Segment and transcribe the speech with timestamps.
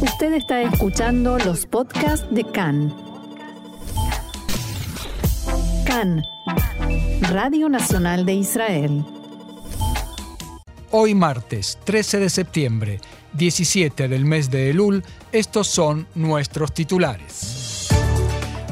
[0.00, 2.94] Usted está escuchando los podcasts de CAN.
[5.86, 6.22] CAN,
[7.30, 9.04] Radio Nacional de Israel.
[10.90, 13.00] Hoy martes 13 de septiembre,
[13.32, 17.88] 17 del mes de Elul, estos son nuestros titulares.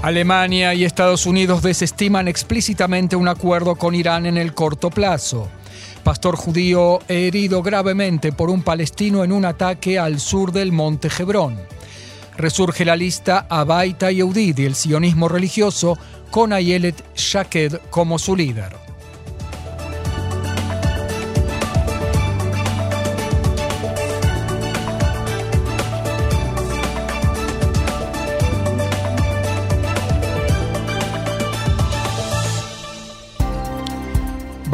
[0.02, 5.48] Alemania y Estados Unidos desestiman explícitamente un acuerdo con Irán en el corto plazo.
[6.04, 11.58] Pastor judío herido gravemente por un palestino en un ataque al sur del monte Hebrón.
[12.36, 15.96] Resurge la lista Abaita Yehudit y el sionismo religioso
[16.30, 18.83] con Ayelet Shaked como su líder.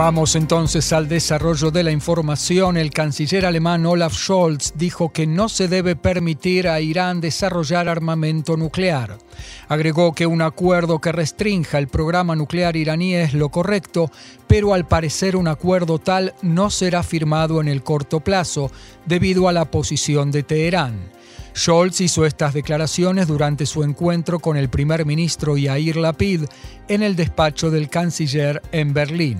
[0.00, 2.78] Vamos entonces al desarrollo de la información.
[2.78, 8.56] El canciller alemán Olaf Scholz dijo que no se debe permitir a Irán desarrollar armamento
[8.56, 9.18] nuclear.
[9.68, 14.10] Agregó que un acuerdo que restrinja el programa nuclear iraní es lo correcto,
[14.46, 18.73] pero al parecer un acuerdo tal no será firmado en el corto plazo
[19.04, 21.10] debido a la posición de Teherán.
[21.54, 26.45] Scholz hizo estas declaraciones durante su encuentro con el primer ministro Yair Lapid
[26.88, 29.37] en el despacho del canciller en Berlín.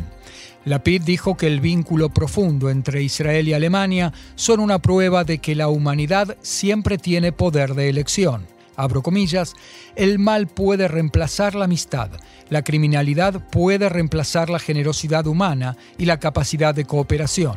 [0.64, 5.55] Lapid dijo que el vínculo profundo entre Israel y Alemania son una prueba de que
[5.55, 8.47] la humanidad siempre tiene poder de elección.
[8.77, 9.55] Abro comillas,
[9.97, 12.11] el mal puede reemplazar la amistad,
[12.48, 17.56] la criminalidad puede reemplazar la generosidad humana y la capacidad de cooperación.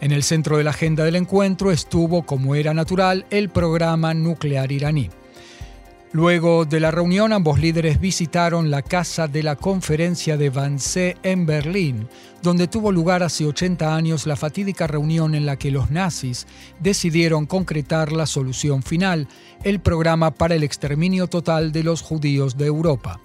[0.00, 4.72] En el centro de la agenda del encuentro estuvo, como era natural, el programa nuclear
[4.72, 5.10] iraní.
[6.14, 11.46] Luego de la reunión, ambos líderes visitaron la casa de la conferencia de Wannsee en
[11.46, 12.06] Berlín,
[12.42, 16.46] donde tuvo lugar hace 80 años la fatídica reunión en la que los nazis
[16.80, 19.26] decidieron concretar la solución final,
[19.64, 23.18] el programa para el exterminio total de los judíos de Europa.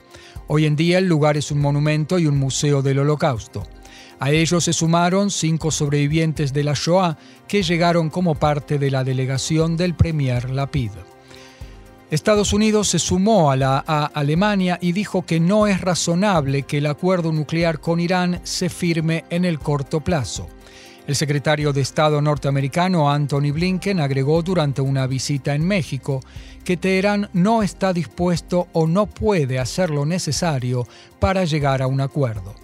[0.47, 3.63] Hoy en día el lugar es un monumento y un museo del holocausto.
[4.19, 7.17] A ellos se sumaron cinco sobrevivientes de la Shoah
[7.49, 10.91] que llegaron como parte de la delegación del Premier Lapid.
[12.09, 16.85] Estados Unidos se sumó a la Alemania y dijo que no es razonable que el
[16.85, 20.47] acuerdo nuclear con Irán se firme en el corto plazo.
[21.05, 26.21] El secretario de Estado norteamericano Anthony Blinken agregó durante una visita en México
[26.63, 30.87] que Teherán no está dispuesto o no puede hacer lo necesario
[31.19, 32.55] para llegar a un acuerdo.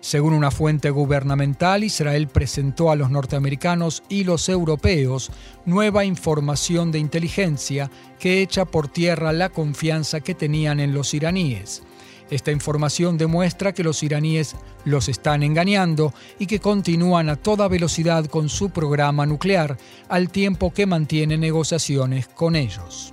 [0.00, 5.30] Según una fuente gubernamental, Israel presentó a los norteamericanos y los europeos
[5.66, 11.82] nueva información de inteligencia que echa por tierra la confianza que tenían en los iraníes.
[12.30, 18.24] Esta información demuestra que los iraníes los están engañando y que continúan a toda velocidad
[18.26, 19.76] con su programa nuclear,
[20.08, 23.12] al tiempo que mantienen negociaciones con ellos.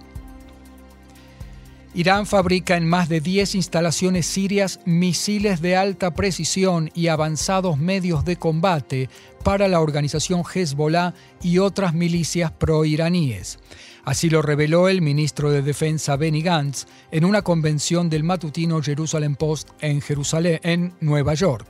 [1.97, 8.23] Irán fabrica en más de 10 instalaciones sirias misiles de alta precisión y avanzados medios
[8.23, 9.09] de combate
[9.43, 13.57] para la organización Hezbollah y otras milicias pro-iraníes.
[14.05, 19.35] Así lo reveló el ministro de Defensa Benny Gantz en una convención del matutino Jerusalem
[19.35, 21.65] Post en Jerusalén, en Nueva York.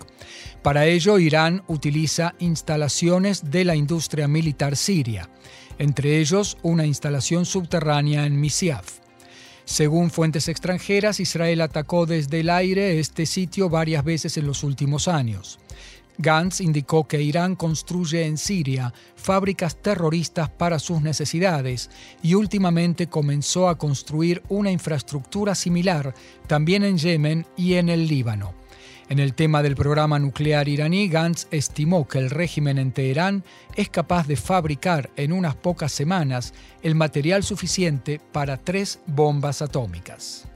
[0.62, 5.30] Para ello, Irán utiliza instalaciones de la industria militar siria,
[5.80, 9.07] entre ellos una instalación subterránea en Misyaf.
[9.68, 15.10] Según fuentes extranjeras, Israel atacó desde el aire este sitio varias veces en los últimos
[15.10, 15.60] años.
[16.18, 21.90] Gantz indicó que Irán construye en Siria fábricas terroristas para sus necesidades
[22.24, 26.16] y últimamente comenzó a construir una infraestructura similar
[26.48, 28.57] también en Yemen y en el Líbano.
[29.10, 33.44] En el tema del programa nuclear iraní, Gantz estimó que el régimen en Teherán
[33.76, 36.54] es capaz de fabricar en unas pocas semanas
[36.84, 40.47] el material suficiente para tres bombas atómicas.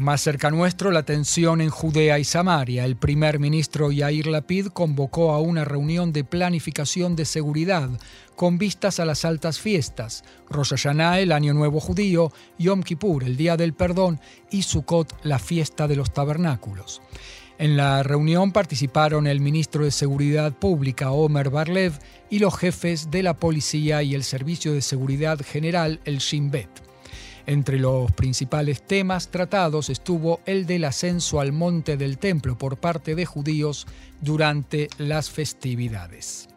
[0.00, 2.86] Más cerca nuestro, la tensión en Judea y Samaria.
[2.86, 7.90] El primer ministro Yair Lapid convocó a una reunión de planificación de seguridad
[8.34, 13.36] con vistas a las altas fiestas, Rosh Hashanah, el Año Nuevo Judío, Yom Kippur, el
[13.36, 14.20] Día del Perdón,
[14.50, 17.02] y Sukkot, la fiesta de los tabernáculos.
[17.58, 21.92] En la reunión participaron el ministro de Seguridad Pública, Omer Barlev,
[22.30, 26.89] y los jefes de la policía y el Servicio de Seguridad General, el Shin Bet.
[27.50, 33.16] Entre los principales temas tratados estuvo el del ascenso al monte del templo por parte
[33.16, 33.88] de judíos
[34.20, 36.48] durante las festividades.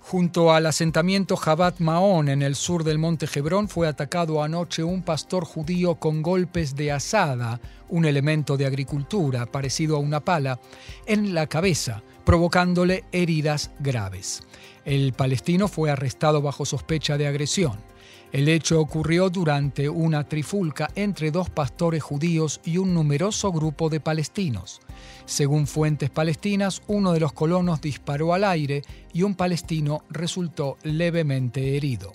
[0.00, 5.02] Junto al asentamiento Jabat Maón en el sur del monte Hebrón fue atacado anoche un
[5.02, 10.60] pastor judío con golpes de asada, un elemento de agricultura parecido a una pala,
[11.04, 14.44] en la cabeza provocándole heridas graves.
[14.84, 17.95] El palestino fue arrestado bajo sospecha de agresión.
[18.32, 24.00] El hecho ocurrió durante una trifulca entre dos pastores judíos y un numeroso grupo de
[24.00, 24.80] palestinos.
[25.26, 28.82] Según fuentes palestinas, uno de los colonos disparó al aire
[29.12, 32.12] y un palestino resultó levemente herido.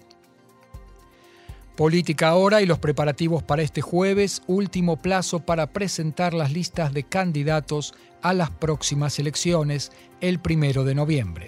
[1.75, 7.03] Política ahora y los preparativos para este jueves, último plazo para presentar las listas de
[7.03, 11.47] candidatos a las próximas elecciones el primero de noviembre.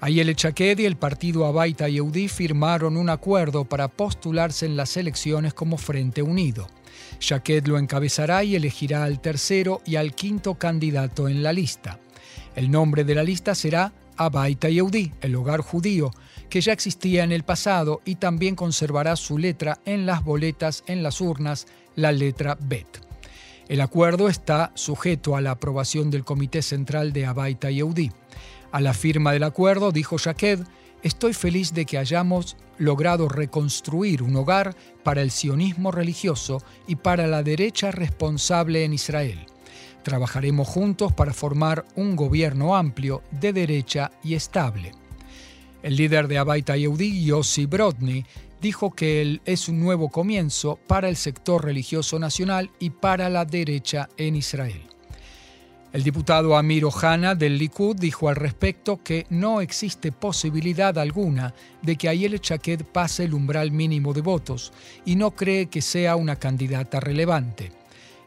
[0.00, 5.54] Ayel Chaked y el partido Abaita Yehudi firmaron un acuerdo para postularse en las elecciones
[5.54, 6.68] como Frente Unido.
[7.18, 11.98] Chaked lo encabezará y elegirá al tercero y al quinto candidato en la lista.
[12.54, 16.10] El nombre de la lista será Abaita Yehudi, el hogar judío,
[16.48, 21.02] que ya existía en el pasado y también conservará su letra en las boletas en
[21.02, 21.66] las urnas,
[21.96, 23.04] la letra Bet.
[23.66, 28.12] El acuerdo está sujeto a la aprobación del Comité Central de Abaita Yehudi.
[28.74, 30.58] A la firma del acuerdo, dijo Shaked,
[31.04, 34.74] estoy feliz de que hayamos logrado reconstruir un hogar
[35.04, 39.46] para el sionismo religioso y para la derecha responsable en Israel.
[40.02, 44.90] Trabajaremos juntos para formar un gobierno amplio, de derecha y estable.
[45.84, 48.26] El líder de Abaita Yehudi, Yossi Brodny,
[48.60, 54.08] dijo que es un nuevo comienzo para el sector religioso nacional y para la derecha
[54.16, 54.93] en Israel.
[55.94, 61.94] El diputado Amir Ohana del Likud dijo al respecto que no existe posibilidad alguna de
[61.94, 64.72] que Ayel Chaked pase el umbral mínimo de votos
[65.04, 67.70] y no cree que sea una candidata relevante.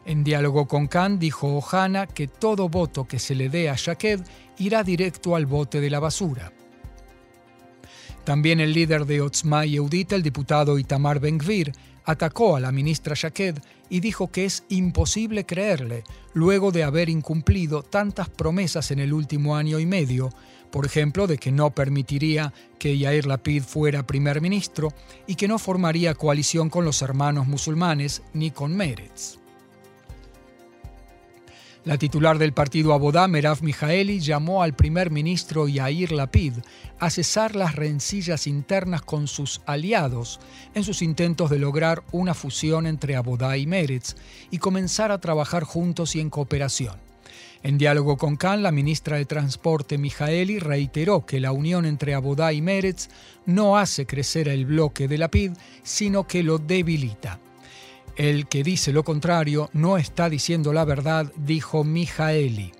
[0.06, 4.22] En diálogo con Khan dijo Ohana que todo voto que se le dé a Shaked
[4.56, 6.50] irá directo al bote de la basura.
[8.24, 11.72] También el líder de Otzma Yehudit, el diputado Itamar Ben-Gvir,
[12.08, 13.58] atacó a la ministra Shaked
[13.90, 19.56] y dijo que es imposible creerle, luego de haber incumplido tantas promesas en el último
[19.56, 20.30] año y medio,
[20.70, 24.94] por ejemplo, de que no permitiría que Yair Lapid fuera primer ministro
[25.26, 29.37] y que no formaría coalición con los hermanos musulmanes ni con Meretz.
[31.84, 36.54] La titular del partido Abodá, Merav Mijaeli, llamó al primer ministro Yair Lapid
[36.98, 40.40] a cesar las rencillas internas con sus aliados
[40.74, 44.16] en sus intentos de lograr una fusión entre Abodá y Meretz
[44.50, 46.96] y comenzar a trabajar juntos y en cooperación.
[47.62, 52.52] En diálogo con Khan, la ministra de Transporte Mijaeli reiteró que la unión entre Abodá
[52.52, 53.08] y Meretz
[53.46, 55.52] no hace crecer el bloque de Lapid,
[55.82, 57.40] sino que lo debilita.
[58.18, 62.72] El que dice lo contrario no está diciendo la verdad, dijo Mijaeli.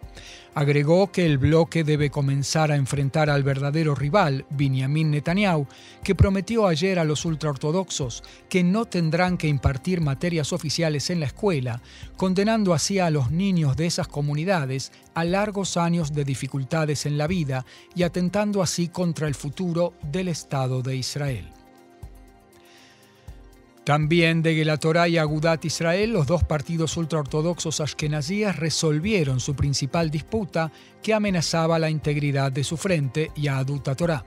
[0.52, 5.68] Agregó que el bloque debe comenzar a enfrentar al verdadero rival, Benjamin Netanyahu,
[6.02, 11.26] que prometió ayer a los ultraortodoxos que no tendrán que impartir materias oficiales en la
[11.26, 11.82] escuela,
[12.16, 17.28] condenando así a los niños de esas comunidades a largos años de dificultades en la
[17.28, 17.64] vida
[17.94, 21.57] y atentando así contra el futuro del Estado de Israel.
[23.88, 30.70] También de Gelatorá y Agudat Israel, los dos partidos ultraortodoxos ashkenazíes resolvieron su principal disputa
[31.02, 34.26] que amenazaba la integridad de su frente, Yahadut Torah.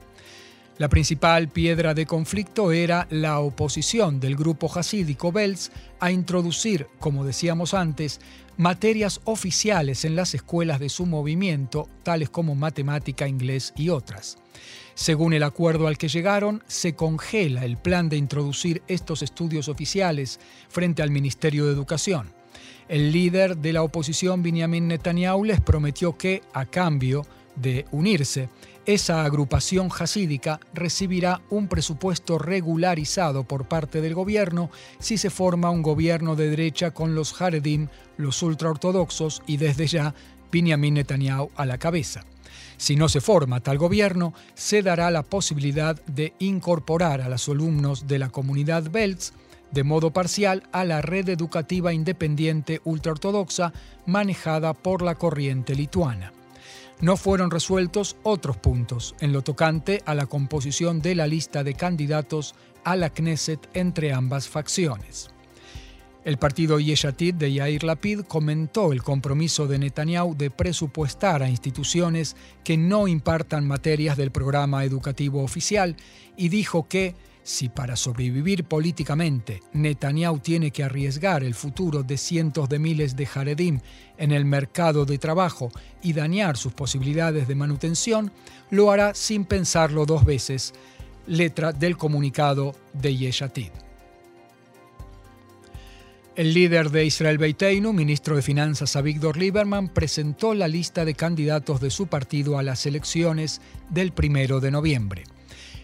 [0.82, 5.70] La principal piedra de conflicto era la oposición del grupo hasídico Belz
[6.00, 8.20] a introducir, como decíamos antes,
[8.58, 14.40] materias oficiales en las escuelas de su movimiento, tales como matemática, inglés y otras.
[14.96, 20.40] Según el acuerdo al que llegaron, se congela el plan de introducir estos estudios oficiales
[20.68, 22.34] frente al Ministerio de Educación.
[22.90, 27.24] El líder de la oposición, Benjamin Netanyahu, les prometió que, a cambio
[27.56, 28.50] de unirse,
[28.86, 35.82] esa agrupación hasídica recibirá un presupuesto regularizado por parte del gobierno si se forma un
[35.82, 40.16] gobierno de derecha con los Haredim, los ultraortodoxos y desde ya
[40.52, 42.26] Benjamin Netanyahu a la cabeza.
[42.78, 48.08] Si no se forma tal gobierno, se dará la posibilidad de incorporar a los alumnos
[48.08, 49.34] de la comunidad Belts
[49.72, 53.72] de modo parcial a la red educativa independiente ultraortodoxa
[54.06, 56.34] manejada por la corriente lituana.
[57.02, 61.74] No fueron resueltos otros puntos en lo tocante a la composición de la lista de
[61.74, 62.54] candidatos
[62.84, 65.32] a la Knesset entre ambas facciones.
[66.24, 72.36] El partido Yeshatid de Yair Lapid comentó el compromiso de Netanyahu de presupuestar a instituciones
[72.64, 75.96] que no impartan materias del programa educativo oficial
[76.38, 82.70] y dijo que si para sobrevivir políticamente Netanyahu tiene que arriesgar el futuro de cientos
[82.70, 83.80] de miles de Haredim
[84.18, 85.72] en el mercado de trabajo
[86.04, 88.32] y dañar sus posibilidades de manutención,
[88.70, 90.74] lo hará sin pensarlo dos veces.
[91.28, 93.72] Letra del comunicado de Yeshatid.
[96.36, 101.82] El líder de Israel Beiteinu, ministro de Finanzas Avigdor Lieberman, presentó la lista de candidatos
[101.82, 105.24] de su partido a las elecciones del primero de noviembre.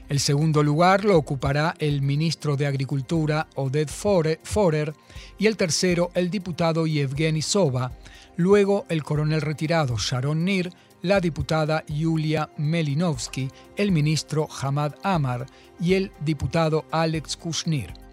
[0.09, 4.93] El segundo lugar lo ocupará el ministro de Agricultura Oded Forer
[5.37, 7.91] y el tercero el diputado Yevgeny Sova,
[8.37, 10.71] luego el coronel retirado Sharon Nir,
[11.01, 15.45] la diputada Yulia Melinovsky, el ministro Hamad Amar
[15.79, 18.06] y el diputado Alex Kushnir.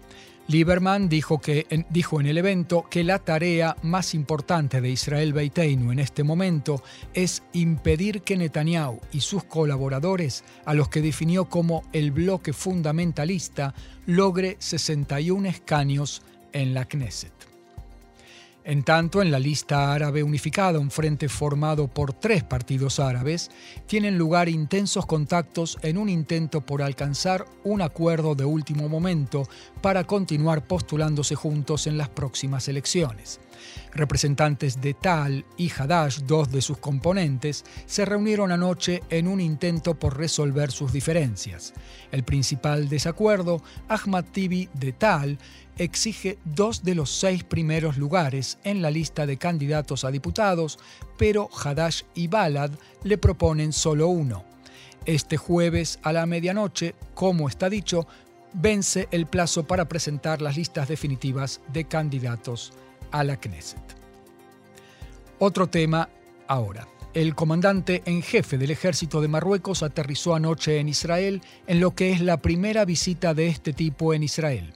[0.47, 5.91] Lieberman dijo, que, dijo en el evento que la tarea más importante de Israel Beiteinu
[5.91, 6.83] en este momento
[7.15, 13.73] es impedir que Netanyahu y sus colaboradores, a los que definió como el bloque fundamentalista,
[14.05, 16.21] logre 61 escaños
[16.53, 17.54] en la Knesset.
[18.67, 23.51] En tanto, en la lista árabe unificada, un frente formado por tres partidos árabes,
[23.85, 29.47] tienen lugar intensos contactos en un intento por alcanzar un acuerdo de último momento
[29.83, 33.39] para continuar postulándose juntos en las próximas elecciones.
[33.93, 39.95] Representantes de Tal y Hadash, dos de sus componentes, se reunieron anoche en un intento
[39.95, 41.73] por resolver sus diferencias.
[42.11, 45.37] El principal desacuerdo, Ahmad Tibi de Tal,
[45.77, 50.79] exige dos de los seis primeros lugares en la lista de candidatos a diputados,
[51.17, 52.71] pero Hadash y Balad
[53.03, 54.45] le proponen solo uno.
[55.05, 58.07] Este jueves a la medianoche, como está dicho,
[58.53, 62.73] vence el plazo para presentar las listas definitivas de candidatos
[63.15, 63.95] a la Knesset.
[65.39, 66.09] Otro tema
[66.47, 66.85] ahora.
[67.13, 72.11] El comandante en jefe del ejército de Marruecos aterrizó anoche en Israel en lo que
[72.11, 74.73] es la primera visita de este tipo en Israel.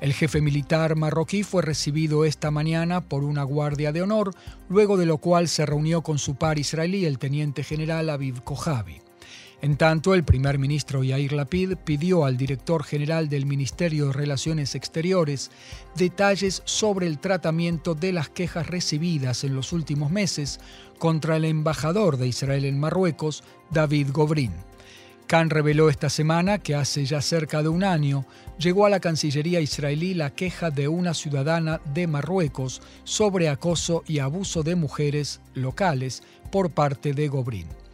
[0.00, 4.34] El jefe militar marroquí fue recibido esta mañana por una guardia de honor,
[4.68, 9.05] luego de lo cual se reunió con su par israelí, el teniente general Aviv Kojavi.
[9.62, 14.74] En tanto, el primer ministro Yair Lapid pidió al director general del Ministerio de Relaciones
[14.74, 15.50] Exteriores
[15.94, 20.60] detalles sobre el tratamiento de las quejas recibidas en los últimos meses
[20.98, 24.52] contra el embajador de Israel en Marruecos, David Gobrin.
[25.26, 28.26] Khan reveló esta semana que hace ya cerca de un año
[28.58, 34.20] llegó a la Cancillería israelí la queja de una ciudadana de Marruecos sobre acoso y
[34.20, 36.22] abuso de mujeres locales
[36.52, 37.85] por parte de Gobrin.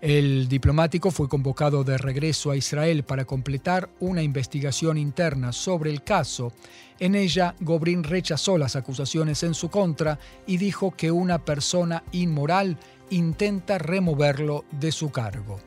[0.00, 6.04] El diplomático fue convocado de regreso a Israel para completar una investigación interna sobre el
[6.04, 6.52] caso.
[7.00, 12.78] En ella, Gobrin rechazó las acusaciones en su contra y dijo que una persona inmoral
[13.10, 15.58] intenta removerlo de su cargo.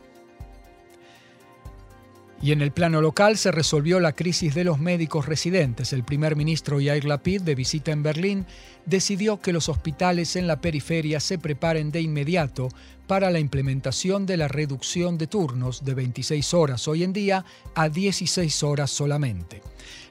[2.43, 5.93] Y en el plano local se resolvió la crisis de los médicos residentes.
[5.93, 8.47] El primer ministro Yair Lapid, de visita en Berlín,
[8.87, 12.69] decidió que los hospitales en la periferia se preparen de inmediato
[13.11, 17.43] para la implementación de la reducción de turnos de 26 horas hoy en día
[17.75, 19.61] a 16 horas solamente.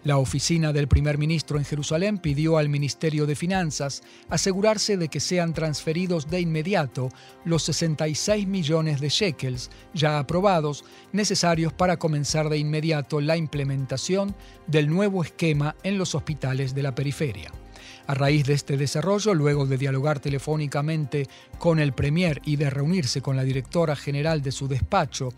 [0.05, 5.19] La oficina del primer ministro en Jerusalén pidió al Ministerio de Finanzas asegurarse de que
[5.19, 7.09] sean transferidos de inmediato
[7.47, 14.91] los 66 millones de shekels ya aprobados necesarios para comenzar de inmediato la implementación del
[14.91, 17.51] nuevo esquema en los hospitales de la periferia.
[18.07, 21.29] A raíz de este desarrollo, luego de dialogar telefónicamente
[21.59, 25.31] con el Premier y de reunirse con la directora general de su despacho,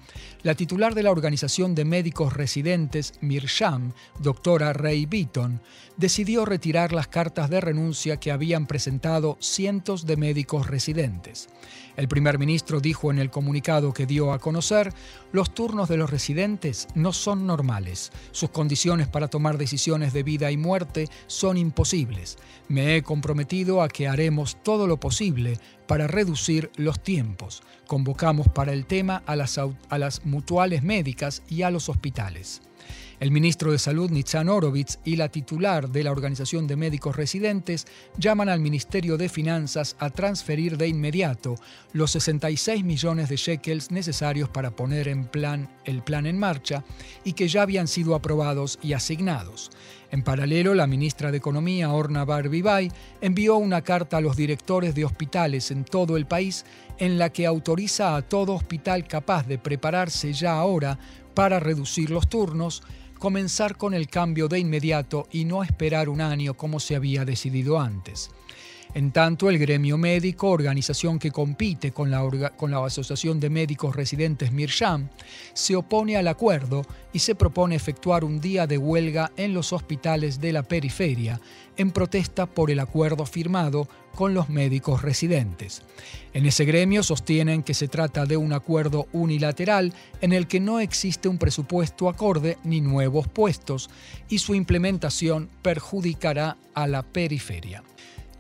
[0.43, 5.61] la titular de la Organización de Médicos Residentes, Mirsham, doctora Ray Beaton,
[5.97, 11.49] decidió retirar las cartas de renuncia que habían presentado cientos de médicos residentes.
[11.97, 14.95] El primer ministro dijo en el comunicado que dio a conocer,
[15.31, 20.51] los turnos de los residentes no son normales, sus condiciones para tomar decisiones de vida
[20.51, 22.39] y muerte son imposibles.
[22.69, 27.63] Me he comprometido a que haremos todo lo posible para reducir los tiempos.
[27.87, 29.71] Convocamos para el tema a las, a
[30.25, 32.63] mutuales médicas y a los hospitales.
[33.23, 37.87] El ministro de Salud, Nitzan Orovitz, y la titular de la Organización de Médicos Residentes
[38.19, 41.55] llaman al Ministerio de Finanzas a transferir de inmediato
[41.93, 46.83] los 66 millones de shekels necesarios para poner en plan, el plan en marcha
[47.23, 49.71] y que ya habían sido aprobados y asignados.
[50.11, 55.05] En paralelo, la ministra de Economía, Orna Barbibay, envió una carta a los directores de
[55.05, 56.65] hospitales en todo el país
[56.99, 60.99] en la que autoriza a todo hospital capaz de prepararse ya ahora
[61.35, 62.83] para reducir los turnos,
[63.23, 67.79] comenzar con el cambio de inmediato y no esperar un año como se había decidido
[67.79, 68.33] antes.
[68.95, 72.21] En tanto, el gremio médico, organización que compite con la,
[72.85, 75.09] Asociación de Médicos Residentes Mirsham,
[75.55, 80.41] se opone al acuerdo y se propone efectuar un día de huelga en los hospitales
[80.43, 81.41] de la periferia
[81.79, 85.81] en protesta por el acuerdo firmado con los médicos residentes.
[86.35, 90.81] En ese gremio sostienen que se trata de un acuerdo unilateral en el que no
[90.81, 93.89] existe un presupuesto acorde ni nuevos puestos
[94.29, 97.83] y su implementación perjudicará a la periferia.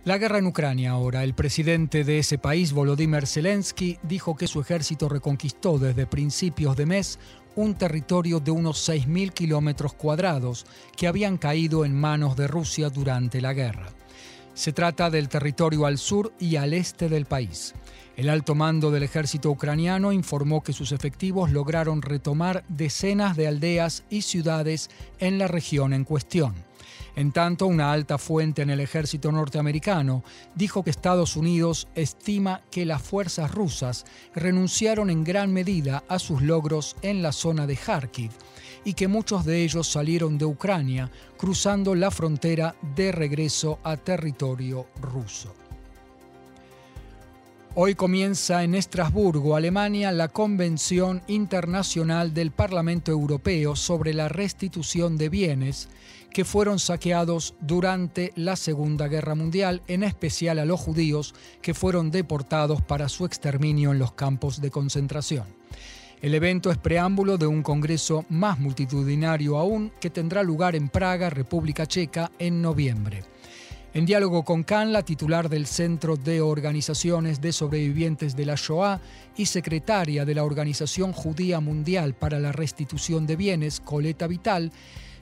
[0.04, 1.22] La guerra en Ucrania ahora.
[1.22, 6.86] El presidente de ese país, Volodymyr Zelensky, dijo que su ejército reconquistó desde principios de
[6.86, 7.20] mes
[7.54, 10.66] un territorio de unos 6.000 kilómetros cuadrados
[10.96, 13.90] que habían caído en manos de Rusia durante la guerra.
[14.54, 17.72] Se trata del territorio al sur y al este del país.
[18.16, 24.02] El alto mando del ejército ucraniano informó que sus efectivos lograron retomar decenas de aldeas
[24.10, 24.90] y ciudades
[25.20, 26.71] en la región en cuestión.
[27.14, 32.86] En tanto, una alta fuente en el ejército norteamericano dijo que Estados Unidos estima que
[32.86, 38.30] las fuerzas rusas renunciaron en gran medida a sus logros en la zona de Kharkiv
[38.84, 44.86] y que muchos de ellos salieron de Ucrania cruzando la frontera de regreso a territorio
[45.00, 45.61] ruso.
[47.74, 55.30] Hoy comienza en Estrasburgo, Alemania, la Convención Internacional del Parlamento Europeo sobre la restitución de
[55.30, 55.88] bienes
[56.34, 62.10] que fueron saqueados durante la Segunda Guerra Mundial, en especial a los judíos que fueron
[62.10, 65.46] deportados para su exterminio en los campos de concentración.
[66.20, 71.30] El evento es preámbulo de un congreso más multitudinario aún que tendrá lugar en Praga,
[71.30, 73.31] República Checa, en noviembre.
[73.94, 79.02] En diálogo con Khan, la titular del Centro de Organizaciones de Sobrevivientes de la Shoah
[79.36, 84.72] y secretaria de la Organización Judía Mundial para la Restitución de Bienes, Coleta Vital,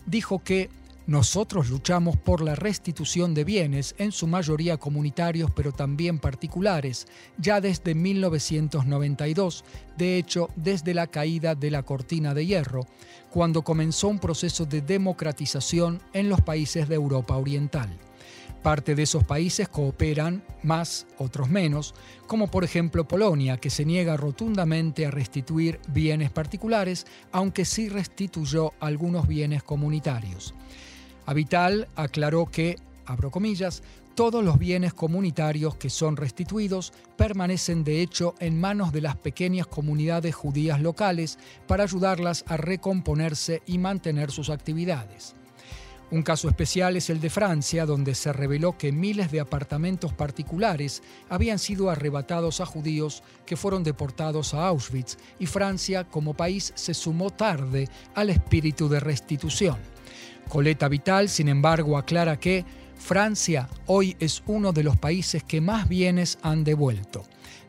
[0.07, 0.71] dijo que
[1.09, 7.09] nosotros luchamos por la restitución de bienes, en su mayoría comunitarios pero también particulares,
[7.39, 9.65] ya desde 1992,
[9.99, 12.87] de hecho desde la caída de la cortina de hierro,
[13.31, 17.99] cuando comenzó un proceso de democratización en los países de Europa Oriental.
[18.63, 21.95] Parte de esos países cooperan más, otros menos,
[22.27, 28.75] como por ejemplo Polonia, que se niega rotundamente a restituir bienes particulares, aunque sí restituyó
[28.79, 30.55] algunos bienes comunitarios.
[31.25, 32.77] Avital aclaró que,
[33.07, 33.83] abro comillas,
[34.15, 39.67] todos los bienes comunitarios que son restituidos permanecen de hecho en manos de las pequeñas
[39.67, 45.35] comunidades judías locales para ayudarlas a recomponerse y mantener sus actividades.
[46.11, 51.05] Un caso especial es el de Francia, donde se reveló que miles de apartamentos particulares
[51.29, 56.95] habían sido arrebatados a judíos que fueron deportados a Auschwitz y Francia como país se
[56.95, 59.77] sumó tarde al espíritu de restitución.
[60.49, 62.65] Coleta Vital, sin embargo, aclara que
[62.99, 67.23] Francia hoy es uno de los países que más bienes han devuelto.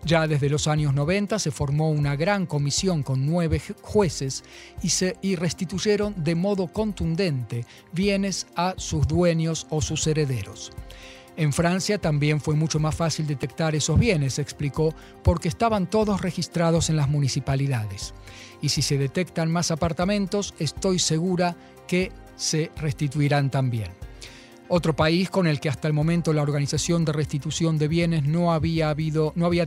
[0.03, 4.43] Ya desde los años 90 se formó una gran comisión con nueve jueces
[4.81, 10.71] y, se, y restituyeron de modo contundente bienes a sus dueños o sus herederos.
[11.37, 16.89] En Francia también fue mucho más fácil detectar esos bienes, explicó, porque estaban todos registrados
[16.89, 18.13] en las municipalidades.
[18.61, 21.55] Y si se detectan más apartamentos, estoy segura
[21.87, 23.91] que se restituirán también.
[24.73, 28.53] Otro país con el que hasta el momento la Organización de Restitución de Bienes no
[28.53, 28.95] había,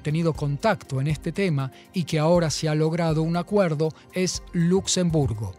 [0.03, 5.53] tenido contacto en este tema y que ahora se ha logrado un acuerdo es Luxemburgo.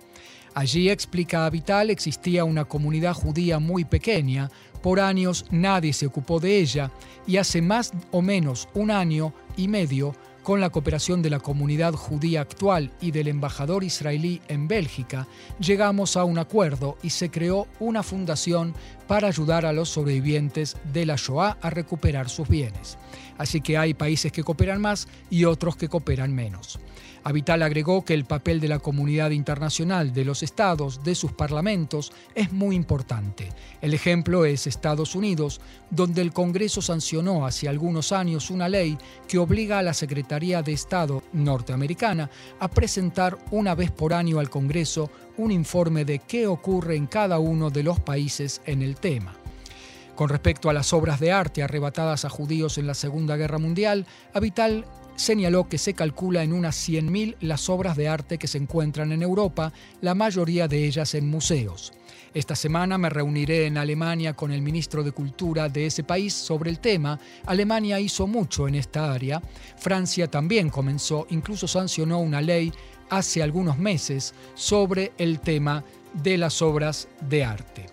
[0.55, 4.49] Allí, explica Vital, existía una comunidad judía muy pequeña,
[4.81, 6.89] por años nadie se ocupó de ella
[7.27, 11.95] y hace más o menos un año y medio con la cooperación de la comunidad
[11.95, 15.27] judía actual y del embajador israelí en Bélgica,
[15.59, 18.75] llegamos a un acuerdo y se creó una fundación
[19.07, 22.99] para ayudar a los sobrevivientes de la Shoah a recuperar sus bienes.
[23.39, 26.79] Así que hay países que cooperan más y otros que cooperan menos.
[27.25, 32.13] Avital agregó que el papel de la comunidad internacional, de los estados, de sus parlamentos,
[32.35, 33.49] es muy importante.
[33.81, 39.39] El ejemplo es Estados Unidos, donde el Congreso sancionó hace algunos años una ley que
[39.39, 39.95] obliga a la
[40.35, 46.45] De Estado norteamericana a presentar una vez por año al Congreso un informe de qué
[46.45, 49.33] ocurre en cada uno de los países en el tema.
[50.13, 54.05] Con respecto a las obras de arte arrebatadas a judíos en la Segunda Guerra Mundial,
[54.33, 54.83] Avital
[55.15, 59.23] señaló que se calcula en unas 100.000 las obras de arte que se encuentran en
[59.23, 59.71] Europa,
[60.01, 61.93] la mayoría de ellas en museos.
[62.35, 66.69] Esta semana me reuniré en Alemania con el ministro de Cultura de ese país sobre
[66.69, 67.17] el tema.
[67.45, 69.41] Alemania hizo mucho en esta área.
[69.77, 72.73] Francia también comenzó, incluso sancionó una ley
[73.09, 77.85] hace algunos meses sobre el tema de las obras de arte.